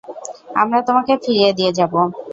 [0.55, 1.99] আমরা তোমাকে ফিরিয়ে দিয়ে যাবো।